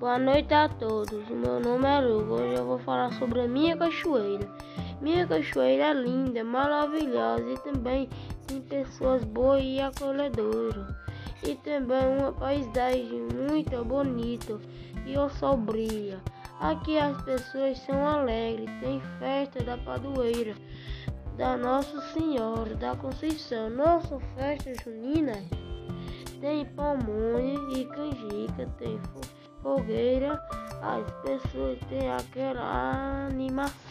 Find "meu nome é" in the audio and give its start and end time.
1.28-2.00